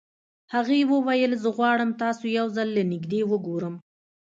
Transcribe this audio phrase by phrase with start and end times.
[0.53, 3.75] هغې وويل زه غواړم تاسو يو ځل له نږدې وګورم.